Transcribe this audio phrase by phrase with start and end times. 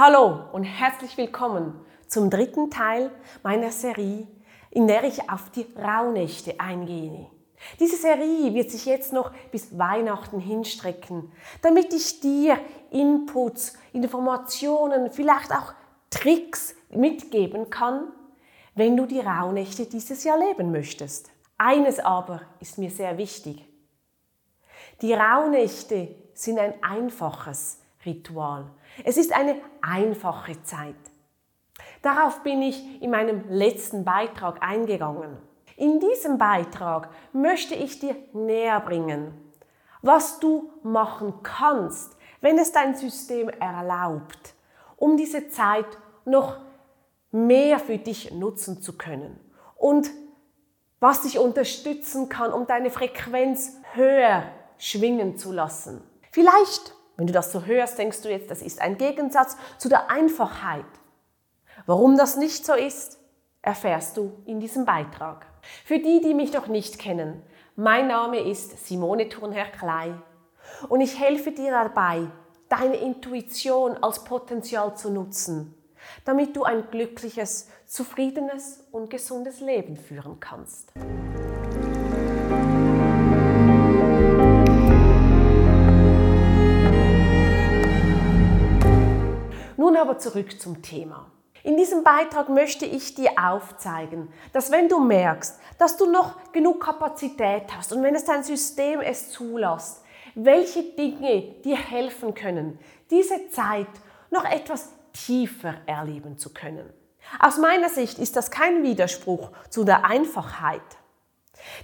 [0.00, 1.74] Hallo und herzlich willkommen
[2.06, 3.10] zum dritten Teil
[3.42, 4.28] meiner Serie,
[4.70, 7.26] in der ich auf die Rauhnächte eingehe.
[7.80, 11.32] Diese Serie wird sich jetzt noch bis Weihnachten hinstrecken,
[11.62, 12.60] damit ich dir
[12.92, 15.74] Inputs, Informationen, vielleicht auch
[16.10, 18.12] Tricks mitgeben kann,
[18.76, 21.32] wenn du die Rauhnächte dieses Jahr leben möchtest.
[21.56, 23.66] Eines aber ist mir sehr wichtig.
[25.02, 28.70] Die Rauhnächte sind ein einfaches Ritual.
[29.04, 30.94] Es ist eine einfache Zeit.
[32.02, 35.36] Darauf bin ich in meinem letzten Beitrag eingegangen.
[35.76, 39.32] In diesem Beitrag möchte ich dir näher bringen,
[40.02, 44.54] was du machen kannst, wenn es dein System erlaubt,
[44.96, 45.86] um diese Zeit
[46.24, 46.56] noch
[47.30, 49.38] mehr für dich nutzen zu können
[49.76, 50.10] und
[51.00, 54.44] was dich unterstützen kann, um deine Frequenz höher
[54.78, 56.02] schwingen zu lassen.
[56.32, 60.08] Vielleicht wenn du das so hörst, denkst du jetzt, das ist ein Gegensatz zu der
[60.08, 60.86] Einfachheit.
[61.84, 63.18] Warum das nicht so ist,
[63.60, 65.44] erfährst du in diesem Beitrag.
[65.84, 67.42] Für die, die mich noch nicht kennen,
[67.74, 70.14] mein Name ist Simone Thurnherr-Klei
[70.88, 72.28] und ich helfe dir dabei,
[72.68, 75.74] deine Intuition als Potenzial zu nutzen,
[76.24, 80.92] damit du ein glückliches, zufriedenes und gesundes Leben führen kannst.
[89.88, 91.30] Nun aber zurück zum Thema.
[91.62, 96.84] In diesem Beitrag möchte ich dir aufzeigen, dass wenn du merkst, dass du noch genug
[96.84, 100.02] Kapazität hast und wenn es dein System es zulässt,
[100.34, 102.78] welche Dinge dir helfen können,
[103.08, 103.86] diese Zeit
[104.28, 106.92] noch etwas tiefer erleben zu können.
[107.40, 110.82] Aus meiner Sicht ist das kein Widerspruch zu der Einfachheit.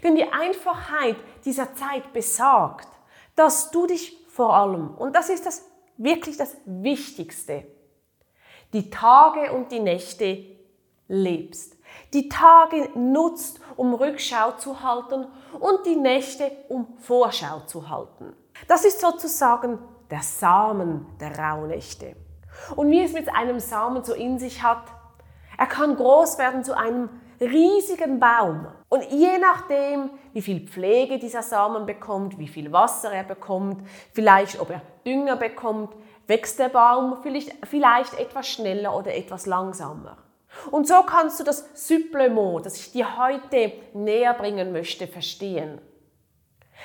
[0.03, 1.17] Denn die Einfachheit
[1.47, 2.89] dieser Zeit besagt,
[3.35, 5.65] dass du dich vor allem, und das ist das
[5.97, 7.67] wirklich das Wichtigste,
[8.75, 10.45] die Tage und die Nächte
[11.09, 11.79] lebst.
[12.13, 15.27] Die Tage nutzt, um Rückschau zu halten
[15.61, 18.35] und die Nächte, um Vorschau zu halten.
[18.69, 19.79] Das ist sozusagen
[20.11, 22.17] der Samen der Rauhnächte.
[22.77, 24.85] Und wie es mit einem Samen so in sich hat,
[25.57, 27.09] er kann groß werden zu einem
[27.41, 28.67] riesigen Baum.
[28.89, 34.61] Und je nachdem, wie viel Pflege dieser Samen bekommt, wie viel Wasser er bekommt, vielleicht
[34.61, 35.95] ob er Dünger bekommt,
[36.27, 40.19] wächst der Baum vielleicht, vielleicht etwas schneller oder etwas langsamer.
[40.71, 45.81] Und so kannst du das Supplement, das ich dir heute näher bringen möchte, verstehen.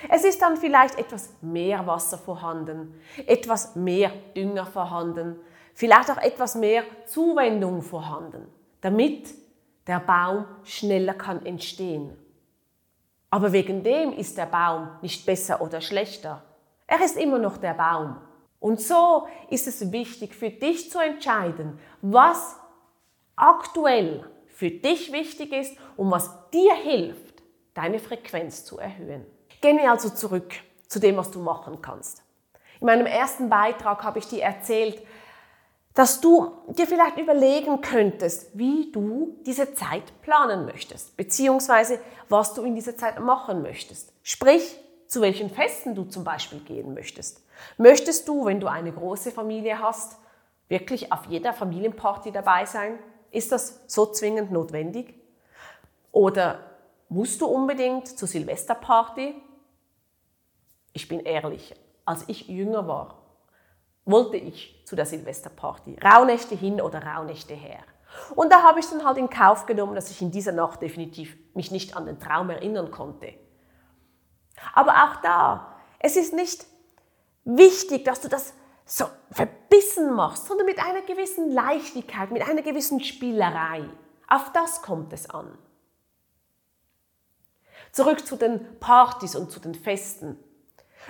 [0.09, 5.39] Es ist dann vielleicht etwas mehr Wasser vorhanden, etwas mehr Dünger vorhanden,
[5.73, 8.47] vielleicht auch etwas mehr Zuwendung vorhanden,
[8.81, 9.33] damit
[9.88, 12.17] der Baum schneller kann entstehen.
[13.31, 16.44] Aber wegen dem ist der Baum nicht besser oder schlechter.
[16.88, 18.17] Er ist immer noch der Baum.
[18.59, 22.58] Und so ist es wichtig für dich zu entscheiden, was
[23.36, 27.42] aktuell für dich wichtig ist und was dir hilft,
[27.74, 29.25] deine Frequenz zu erhöhen.
[29.62, 30.53] Gehen wir also zurück
[30.88, 32.24] zu dem, was du machen kannst.
[32.81, 35.02] In meinem ersten Beitrag habe ich dir erzählt,
[35.94, 42.00] dass du dir vielleicht überlegen könntest, wie du diese Zeit planen möchtest, beziehungsweise
[42.30, 44.14] was du in dieser Zeit machen möchtest.
[44.24, 47.44] Sprich, zu welchen Festen du zum Beispiel gehen möchtest.
[47.78, 50.18] Möchtest du, wenn du eine große Familie hast,
[50.68, 53.00] wirklich auf jeder Familienparty dabei sein?
[53.31, 55.16] Ist das so zwingend notwendig?
[56.12, 56.59] Oder
[57.09, 59.36] musst du unbedingt zur Silvesterparty?
[60.94, 61.75] Ich bin ehrlich,
[62.06, 63.19] als ich jünger war,
[64.06, 65.98] wollte ich zu der Silvesterparty.
[66.03, 67.80] Rauhnächte hin oder Rauhnächte her.
[68.36, 71.38] Und da habe ich dann halt in Kauf genommen, dass ich in dieser Nacht definitiv
[71.53, 73.34] mich nicht an den Traum erinnern konnte.
[74.74, 76.66] Aber auch da, es ist nicht
[77.58, 78.54] wichtig, dass du das
[78.86, 83.84] so verbissen machst, sondern mit einer gewissen Leichtigkeit, mit einer gewissen Spielerei.
[84.28, 85.58] Auf das kommt es an.
[87.92, 90.38] Zurück zu den Partys und zu den Festen.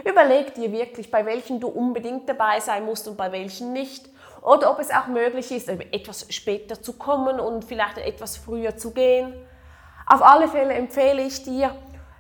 [0.06, 4.10] Überleg dir wirklich, bei welchen du unbedingt dabei sein musst und bei welchen nicht.
[4.42, 8.92] Oder ob es auch möglich ist, etwas später zu kommen und vielleicht etwas früher zu
[8.92, 9.34] gehen.
[10.06, 11.76] Auf alle Fälle empfehle ich dir,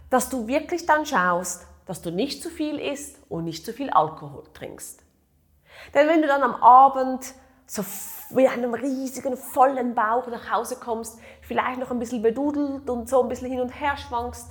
[0.10, 3.90] dass du wirklich dann schaust, dass du nicht zu viel isst und nicht zu viel
[3.90, 5.04] Alkohol trinkst.
[5.94, 7.34] Denn wenn du dann am Abend
[7.66, 7.84] so
[8.32, 13.22] mit einem riesigen, vollen Bauch nach Hause kommst, vielleicht noch ein bisschen bedudelt und so
[13.22, 14.50] ein bisschen hin und her schwankst,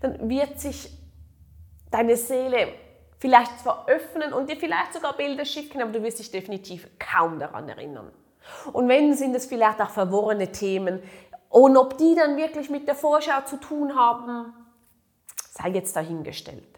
[0.00, 0.90] dann wird sich
[1.90, 2.68] deine Seele
[3.18, 7.38] vielleicht zwar öffnen und dir vielleicht sogar Bilder schicken, aber du wirst dich definitiv kaum
[7.38, 8.12] daran erinnern.
[8.72, 11.02] Und wenn, sind es vielleicht auch verworrene Themen.
[11.48, 14.52] Und ob die dann wirklich mit der Vorschau zu tun haben,
[15.52, 16.73] sei jetzt dahingestellt.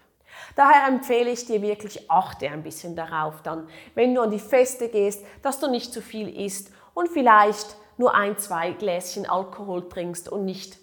[0.56, 4.88] Daher empfehle ich dir wirklich, achte ein bisschen darauf dann, wenn du an die Feste
[4.88, 10.30] gehst, dass du nicht zu viel isst und vielleicht nur ein, zwei Gläschen Alkohol trinkst
[10.30, 10.78] und nicht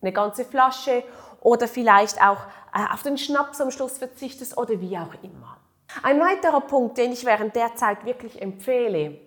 [0.00, 1.04] eine ganze Flasche
[1.40, 2.38] oder vielleicht auch
[2.74, 5.58] äh, auf den Schnaps am Schluss verzichtest oder wie auch immer.
[6.02, 9.20] Ein weiterer Punkt, den ich während der Zeit wirklich empfehle,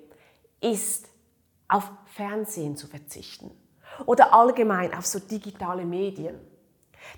[0.59, 1.07] ist
[1.67, 3.51] auf Fernsehen zu verzichten
[4.07, 6.39] oder allgemein auf so digitale Medien.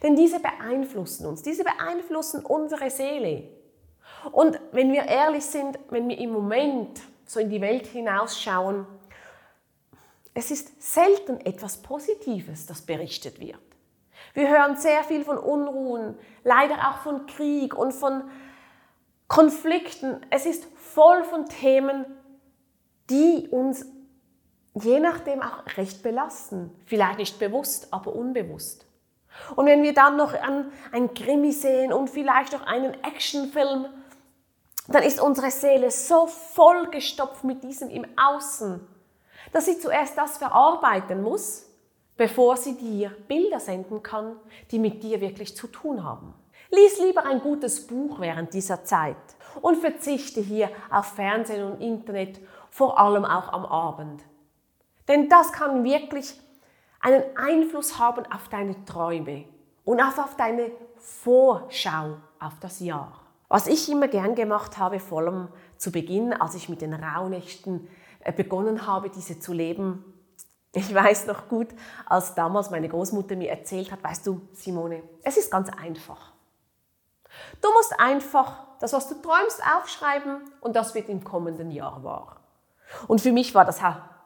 [0.04, 3.50] Denn diese beeinflussen uns, diese beeinflussen unsere Seele.
[4.32, 8.86] Und wenn wir ehrlich sind, wenn wir im Moment so in die Welt hinausschauen,
[10.34, 13.60] es ist selten etwas Positives, das berichtet wird.
[14.34, 18.24] Wir hören sehr viel von Unruhen, leider auch von Krieg und von
[19.28, 20.20] Konflikten.
[20.30, 22.06] Es ist voll von Themen,
[23.10, 23.86] die uns
[24.74, 26.72] je nachdem auch recht belasten.
[26.86, 28.85] Vielleicht nicht bewusst, aber unbewusst.
[29.56, 33.88] Und wenn wir dann noch an ein Krimi sehen und vielleicht auch einen Actionfilm,
[34.88, 38.86] dann ist unsere Seele so vollgestopft mit diesem im Außen,
[39.52, 41.66] dass sie zuerst das verarbeiten muss,
[42.18, 44.36] bevor sie dir Bilder senden kann,
[44.72, 46.34] die mit dir wirklich zu tun haben.
[46.72, 49.16] Lies lieber ein gutes Buch während dieser Zeit
[49.62, 52.40] und verzichte hier auf Fernsehen und Internet,
[52.70, 54.22] vor allem auch am Abend.
[55.08, 56.40] Denn das kann wirklich
[57.06, 59.46] einen Einfluss haben auf deine Träume
[59.84, 63.22] und auch auf deine Vorschau auf das Jahr.
[63.48, 67.88] Was ich immer gern gemacht habe, vor allem zu Beginn, als ich mit den Rauhnächten
[68.22, 70.04] äh, begonnen habe, diese zu leben,
[70.74, 71.68] ich weiß noch gut,
[72.08, 76.34] als damals meine Großmutter mir erzählt hat, weißt du, Simone, es ist ganz einfach.
[77.62, 82.38] Du musst einfach das, was du träumst, aufschreiben und das wird im kommenden Jahr wahr.
[83.08, 83.80] Und für mich war das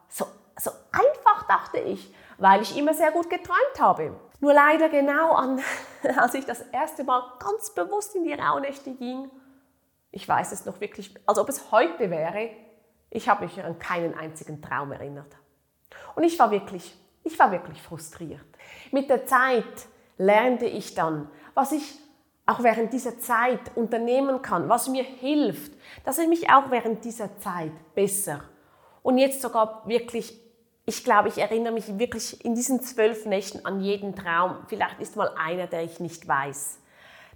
[0.08, 0.24] so,
[0.56, 4.18] so einfach, dachte ich weil ich immer sehr gut geträumt habe.
[4.40, 5.60] Nur leider genau an,
[6.16, 9.30] als ich das erste Mal ganz bewusst in die Rauhnächte ging,
[10.10, 12.50] ich weiß es noch wirklich, als ob es heute wäre,
[13.10, 15.36] ich habe mich an keinen einzigen Traum erinnert.
[16.16, 18.44] Und ich war wirklich, ich war wirklich frustriert.
[18.90, 19.64] Mit der Zeit
[20.16, 21.98] lernte ich dann, was ich
[22.46, 25.72] auch während dieser Zeit unternehmen kann, was mir hilft,
[26.04, 28.40] dass ich mich auch während dieser Zeit besser
[29.02, 30.36] und jetzt sogar wirklich
[30.90, 34.56] ich glaube, ich erinnere mich wirklich in diesen zwölf Nächten an jeden Traum.
[34.66, 36.80] Vielleicht ist mal einer, der ich nicht weiß.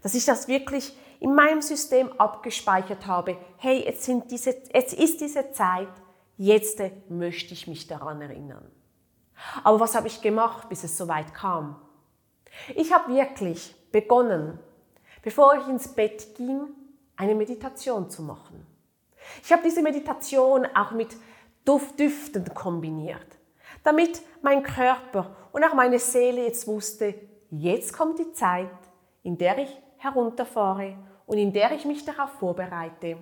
[0.03, 3.37] Dass ich das wirklich in meinem System abgespeichert habe.
[3.59, 5.87] Hey, jetzt, sind diese, jetzt ist diese Zeit,
[6.37, 8.69] jetzt möchte ich mich daran erinnern.
[9.63, 11.81] Aber was habe ich gemacht, bis es soweit kam?
[12.75, 14.59] Ich habe wirklich begonnen,
[15.23, 16.67] bevor ich ins Bett ging,
[17.15, 18.67] eine Meditation zu machen.
[19.45, 21.17] Ich habe diese Meditation auch mit
[21.65, 23.34] Düften kombiniert
[23.85, 27.15] damit mein Körper und auch meine Seele jetzt wusste,
[27.51, 28.69] jetzt kommt die Zeit,
[29.23, 30.97] in der ich herunterfahre
[31.27, 33.19] und in der ich mich darauf vorbereite,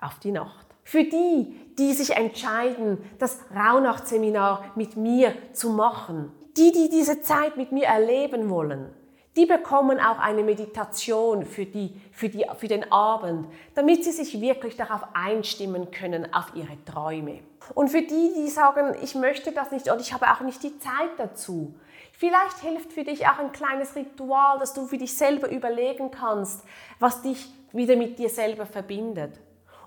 [0.00, 0.66] auf die Nacht.
[0.82, 7.56] Für die, die sich entscheiden, das Rauhnachtseminar mit mir zu machen, die, die diese Zeit
[7.56, 8.94] mit mir erleben wollen,
[9.36, 14.40] die bekommen auch eine Meditation für, die, für, die, für den Abend, damit sie sich
[14.40, 17.40] wirklich darauf einstimmen können, auf ihre Träume.
[17.74, 20.78] Und für die, die sagen, ich möchte das nicht und ich habe auch nicht die
[20.78, 21.74] Zeit dazu,
[22.12, 26.62] vielleicht hilft für dich auch ein kleines Ritual, dass du für dich selber überlegen kannst,
[26.98, 29.38] was dich wieder mit dir selber verbindet.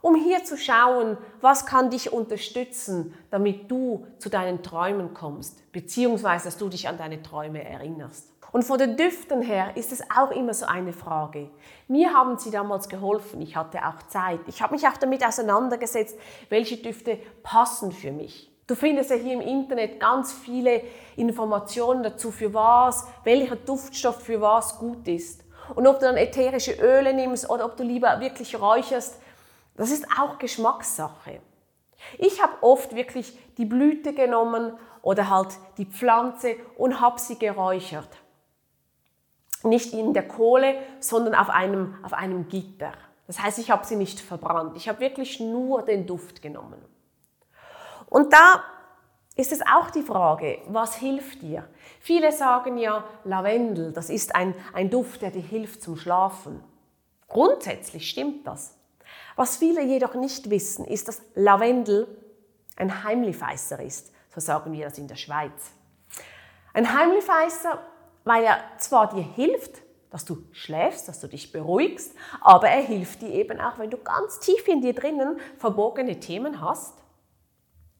[0.02, 6.45] Um hier zu schauen, was kann dich unterstützen, damit du zu deinen Träumen kommst, beziehungsweise
[6.45, 8.39] dass du dich an deine Träume erinnerst.
[8.52, 11.50] Und von den Düften her ist es auch immer so eine Frage.
[11.88, 14.40] Mir haben sie damals geholfen, ich hatte auch Zeit.
[14.48, 16.18] Ich habe mich auch damit auseinandergesetzt,
[16.50, 18.52] welche Düfte passen für mich.
[18.66, 20.84] Du findest ja hier im Internet ganz viele
[21.16, 25.44] Informationen dazu, für was, welcher Duftstoff für was gut ist.
[25.76, 29.20] Und ob du dann ätherische Öle nimmst oder ob du lieber wirklich räucherst,
[29.76, 31.40] das ist auch Geschmackssache.
[32.18, 38.10] Ich habe oft wirklich die Blüte genommen oder halt die Pflanze und habe sie geräuchert
[39.63, 42.94] nicht in der Kohle, sondern auf einem, auf einem Gitter.
[43.28, 44.75] Das heißt, ich habe sie nicht verbrannt.
[44.75, 46.83] Ich habe wirklich nur den Duft genommen.
[48.07, 48.63] Und da
[49.35, 51.68] ist es auch die Frage, was hilft dir?
[51.99, 56.63] Viele sagen ja, Lavendel, das ist ein, ein Duft, der dir hilft zum Schlafen.
[57.28, 58.75] Grundsätzlich stimmt das.
[59.35, 62.07] Was viele jedoch nicht wissen, ist, dass Lavendel
[62.75, 64.11] ein Heimlichfeißer ist.
[64.33, 65.71] So sagen wir das in der Schweiz.
[66.73, 67.80] Ein Heimlichfeißer
[68.30, 69.81] weil er zwar dir hilft,
[70.12, 73.98] dass du schläfst, dass du dich beruhigst, aber er hilft dir eben auch, wenn du
[73.98, 76.94] ganz tief in dir drinnen verborgene Themen hast,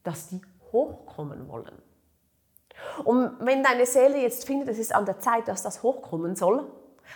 [0.03, 0.39] dass die
[0.71, 1.81] hochkommen wollen.
[3.05, 6.71] Und wenn deine Seele jetzt findet, es ist an der Zeit, dass das hochkommen soll,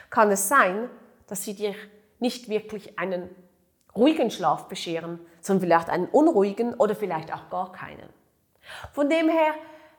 [0.10, 0.90] kann es sein,
[1.28, 1.76] dass sie dir
[2.18, 3.30] nicht wirklich einen
[3.96, 8.10] ruhigen Schlaf bescheren, sondern vielleicht einen unruhigen oder vielleicht auch gar keinen.
[8.92, 9.54] Von dem her,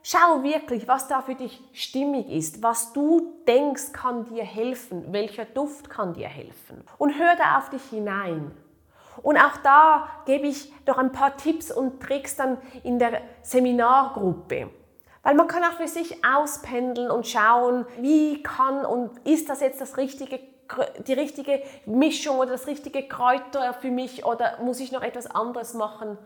[0.04, 5.46] schau wirklich, was da für dich stimmig ist, was du denkst kann dir helfen, welcher
[5.46, 6.84] Duft kann dir helfen.
[6.98, 8.52] Und hör da auf dich hinein.
[9.22, 14.70] Und auch da gebe ich doch ein paar Tipps und Tricks dann in der Seminargruppe.
[15.22, 19.80] Weil man kann auch für sich auspendeln und schauen, wie kann und ist das jetzt
[19.80, 20.38] das richtige
[21.06, 25.74] die richtige Mischung oder das richtige Kräuter für mich oder muss ich noch etwas anderes
[25.74, 26.18] machen?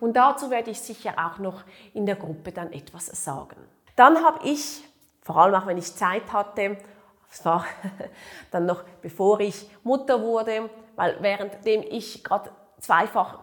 [0.00, 1.62] Und dazu werde ich sicher auch noch
[1.94, 3.56] in der Gruppe dann etwas sagen.
[3.94, 4.84] Dann habe ich,
[5.22, 6.78] vor allem auch wenn ich Zeit hatte,
[7.30, 7.64] es war
[8.50, 13.40] dann noch bevor ich Mutter wurde, weil währenddem ich gerade zweifach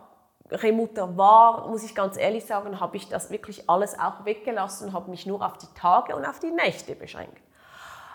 [0.74, 4.94] Mutter war, muss ich ganz ehrlich sagen, habe ich das wirklich alles auch weggelassen und
[4.94, 7.42] habe mich nur auf die Tage und auf die Nächte beschränkt.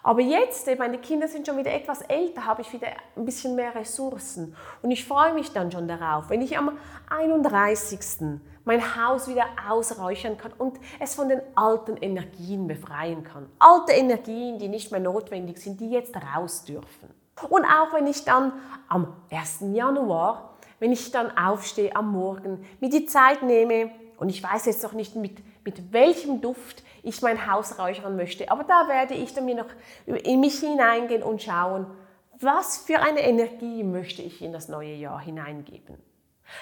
[0.09, 3.75] Aber jetzt, meine Kinder sind schon wieder etwas älter, habe ich wieder ein bisschen mehr
[3.75, 4.57] Ressourcen.
[4.81, 6.79] Und ich freue mich dann schon darauf, wenn ich am
[7.11, 8.41] 31.
[8.65, 13.51] mein Haus wieder ausräuchern kann und es von den alten Energien befreien kann.
[13.59, 17.11] Alte Energien, die nicht mehr notwendig sind, die jetzt raus dürfen.
[17.51, 18.55] Und auch wenn ich dann
[18.89, 19.59] am 1.
[19.75, 24.83] Januar, wenn ich dann aufstehe am Morgen, mir die Zeit nehme, und ich weiß jetzt
[24.83, 28.51] noch nicht mit, mit welchem Duft ich mein Haus räuchern möchte.
[28.51, 29.69] Aber da werde ich dann mir noch
[30.07, 31.87] in mich hineingehen und schauen,
[32.41, 35.99] was für eine Energie möchte ich in das neue Jahr hineingeben.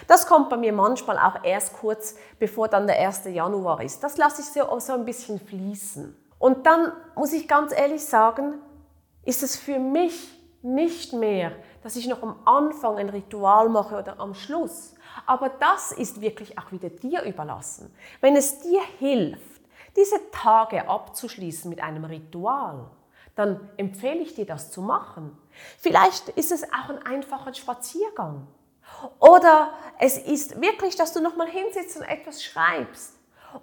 [0.07, 3.25] Das kommt bei mir manchmal auch erst kurz, bevor dann der 1.
[3.27, 4.03] Januar ist.
[4.03, 6.17] Das lasse ich so, so ein bisschen fließen.
[6.39, 8.55] Und dann muss ich ganz ehrlich sagen,
[9.25, 11.53] ist es für mich nicht mehr,
[11.83, 14.95] dass ich noch am Anfang ein Ritual mache oder am Schluss.
[15.25, 17.95] Aber das ist wirklich auch wieder dir überlassen.
[18.21, 19.56] Wenn es dir hilft,
[19.97, 22.91] diese Tage abzuschließen mit einem Ritual,
[23.35, 25.37] dann empfehle ich dir das zu machen.
[25.79, 28.47] Vielleicht ist es auch ein einfacher Spaziergang.
[29.19, 33.15] Oder es ist wirklich, dass du nochmal hinsitzt und etwas schreibst.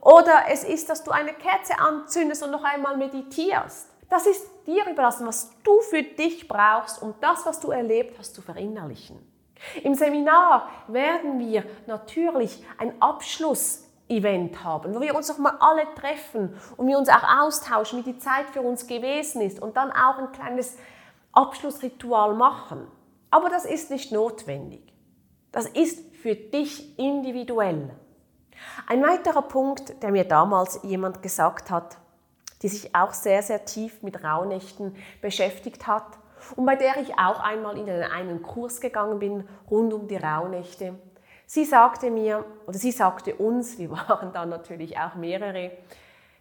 [0.02, 3.90] Oder es ist, dass du eine Kerze anzündest und noch einmal meditierst.
[4.10, 8.36] Das ist dir überlassen, was du für dich brauchst, um das, was du erlebt hast,
[8.36, 9.20] zu verinnerlichen.
[9.82, 15.86] Im Seminar werden wir natürlich einen Abschluss Event haben, wo wir uns noch mal alle
[15.95, 19.91] treffen und wir uns auch austauschen, wie die Zeit für uns gewesen ist und dann
[19.91, 20.77] auch ein kleines
[21.31, 22.88] Abschlussritual machen.
[23.31, 24.93] Aber das ist nicht notwendig.
[25.51, 27.89] Das ist für dich individuell.
[28.88, 31.98] Ein weiterer Punkt, der mir damals jemand gesagt hat,
[32.62, 36.17] die sich auch sehr, sehr tief mit Rauhnächten beschäftigt hat
[36.55, 40.95] und bei der ich auch einmal in einen Kurs gegangen bin rund um die Rauhnächte,
[41.45, 45.71] Sie sagte mir, oder sie sagte uns, wir waren da natürlich auch mehrere,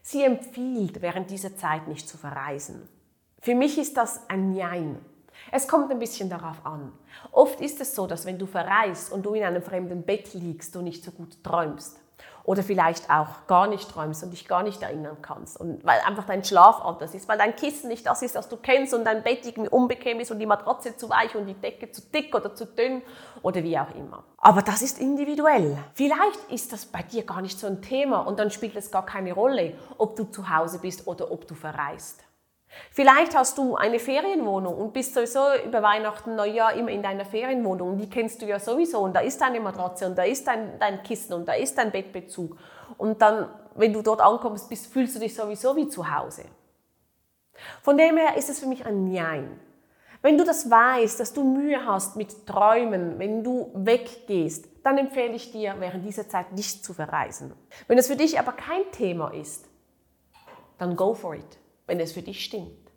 [0.02, 2.88] sie empfiehlt während dieser Zeit nicht zu verreisen.
[3.40, 4.98] Für mich ist das ein Nein.
[5.50, 6.92] Es kommt ein bisschen darauf an.
[7.32, 10.74] Oft ist es so, dass wenn du verreist und du in einem fremden Bett liegst,
[10.74, 12.01] du nicht so gut träumst
[12.44, 15.58] oder vielleicht auch gar nicht träumst und dich gar nicht erinnern kannst.
[15.60, 18.56] Und weil einfach dein Schlaf anders ist, weil dein Kissen nicht das ist, was du
[18.56, 21.90] kennst und dein Bett irgendwie unbequem ist und die Matratze zu weich und die Decke
[21.90, 23.02] zu dick oder zu dünn
[23.42, 24.24] oder wie auch immer.
[24.38, 25.78] Aber das ist individuell.
[25.94, 29.06] Vielleicht ist das bei dir gar nicht so ein Thema und dann spielt es gar
[29.06, 32.21] keine Rolle, ob du zu Hause bist oder ob du verreist.
[32.90, 37.98] Vielleicht hast du eine Ferienwohnung und bist sowieso über Weihnachten, Neujahr immer in deiner Ferienwohnung.
[37.98, 41.02] Die kennst du ja sowieso und da ist deine Matratze und da ist dein, dein
[41.02, 42.56] Kissen und da ist dein Bettbezug.
[42.98, 46.44] Und dann, wenn du dort ankommst, bist, fühlst du dich sowieso wie zu Hause.
[47.82, 49.60] Von dem her ist es für mich ein Nein.
[50.20, 55.34] Wenn du das weißt, dass du Mühe hast mit Träumen, wenn du weggehst, dann empfehle
[55.34, 57.52] ich dir, während dieser Zeit nicht zu verreisen.
[57.88, 59.66] Wenn es für dich aber kein Thema ist,
[60.78, 61.61] dann go for it
[61.92, 62.90] wenn es für dich stimmt.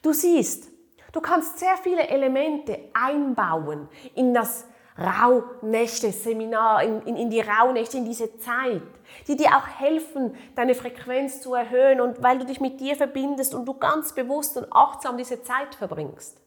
[0.00, 0.68] Du siehst,
[1.10, 4.64] du kannst sehr viele Elemente einbauen in das
[4.96, 8.82] Rauhnächte-Seminar, in, in, in die Rauhnächte, in diese Zeit,
[9.26, 13.56] die dir auch helfen, deine Frequenz zu erhöhen und weil du dich mit dir verbindest
[13.56, 16.40] und du ganz bewusst und achtsam diese Zeit verbringst.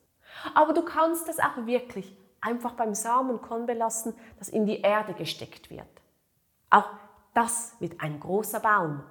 [0.54, 5.70] Aber du kannst das auch wirklich einfach beim Samenkorn belassen, das in die Erde gesteckt
[5.70, 5.90] wird.
[6.70, 6.88] Auch
[7.34, 9.04] das wird ein großer Baum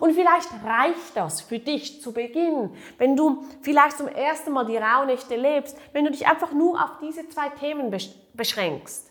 [0.00, 4.76] und vielleicht reicht das für dich zu Beginn, wenn du vielleicht zum ersten Mal die
[4.76, 7.94] Rauhnächte lebst, wenn du dich einfach nur auf diese zwei Themen
[8.34, 9.10] beschränkst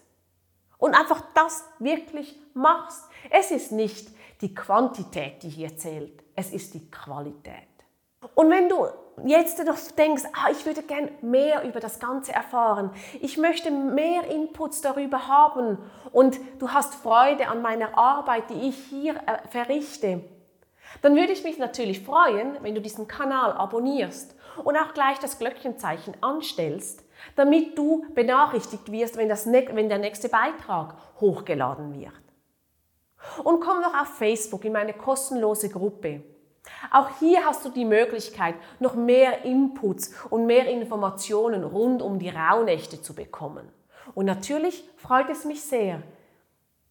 [0.78, 3.04] und einfach das wirklich machst.
[3.30, 4.10] Es ist nicht
[4.42, 7.64] die Quantität, die hier zählt, es ist die Qualität.
[8.36, 8.88] Und wenn du
[9.26, 14.26] jetzt noch denkst, ah, ich würde gern mehr über das Ganze erfahren, ich möchte mehr
[14.26, 15.78] Inputs darüber haben
[16.12, 20.24] und du hast Freude an meiner Arbeit, die ich hier äh, verrichte,
[21.02, 25.40] dann würde ich mich natürlich freuen, wenn du diesen Kanal abonnierst und auch gleich das
[25.40, 27.04] Glöckchenzeichen anstellst,
[27.36, 32.14] damit du benachrichtigt wirst, wenn, das, wenn der nächste Beitrag hochgeladen wird.
[33.44, 36.24] Und komm doch auf Facebook in meine kostenlose Gruppe.
[36.92, 42.30] Auch hier hast du die Möglichkeit, noch mehr Inputs und mehr Informationen rund um die
[42.30, 43.70] Rauhnächte zu bekommen.
[44.14, 46.02] Und natürlich freut es mich sehr,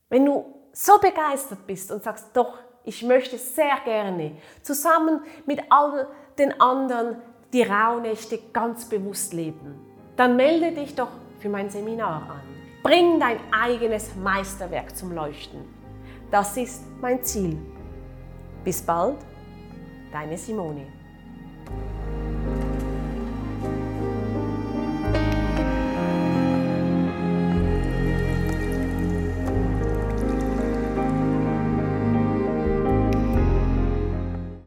[0.09, 6.07] wenn du so begeistert bist und sagst, doch, ich möchte sehr gerne zusammen mit all
[6.39, 7.17] den anderen
[7.53, 9.75] die Rauhnächte ganz bewusst leben.
[10.17, 12.41] Dann melde dich doch für mein Seminar an.
[12.83, 15.65] Bring dein eigenes Meisterwerk zum Leuchten.
[16.31, 17.59] Das ist mein Ziel.
[18.65, 19.17] Bis bald,
[20.13, 20.87] deine Simone.